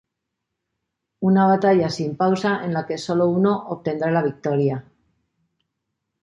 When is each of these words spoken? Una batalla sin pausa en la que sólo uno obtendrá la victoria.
Una 1.27 1.43
batalla 1.51 1.91
sin 1.91 2.17
pausa 2.21 2.55
en 2.65 2.73
la 2.77 2.87
que 2.87 2.97
sólo 2.97 3.29
uno 3.29 3.55
obtendrá 3.67 4.09
la 4.09 4.23
victoria. 4.23 4.83